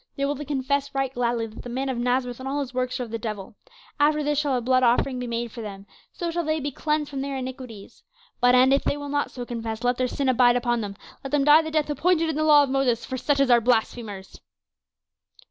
They 0.15 0.25
will 0.25 0.33
then 0.33 0.47
confess 0.47 0.95
right 0.95 1.13
gladly 1.13 1.45
that 1.45 1.61
the 1.61 1.69
man 1.69 1.87
of 1.87 1.95
Nazareth 1.99 2.39
and 2.39 2.49
all 2.49 2.61
his 2.61 2.73
works 2.73 2.99
are 2.99 3.03
of 3.03 3.11
the 3.11 3.19
devil. 3.19 3.53
After 3.99 4.23
this 4.23 4.39
shall 4.39 4.55
a 4.55 4.59
blood 4.61 4.81
offering 4.81 5.19
be 5.19 5.27
made 5.27 5.51
for 5.51 5.61
them; 5.61 5.85
so 6.11 6.31
shall 6.31 6.43
they 6.43 6.59
be 6.59 6.71
cleansed 6.71 7.07
from 7.07 7.21
their 7.21 7.37
iniquities. 7.37 8.01
But 8.39 8.55
and 8.55 8.73
if 8.73 8.83
they 8.83 8.97
will 8.97 9.09
not 9.09 9.29
so 9.29 9.45
confess, 9.45 9.83
let 9.83 9.97
their 9.97 10.07
sin 10.07 10.27
abide 10.27 10.55
upon 10.55 10.81
them; 10.81 10.95
let 11.23 11.29
them 11.29 11.43
die 11.43 11.61
the 11.61 11.69
death 11.69 11.87
appointed 11.91 12.29
in 12.29 12.35
the 12.35 12.43
law 12.43 12.63
of 12.63 12.69
Moses 12.71 13.05
for 13.05 13.15
such 13.15 13.39
as 13.39 13.51
are 13.51 13.61
blasphemers." 13.61 14.41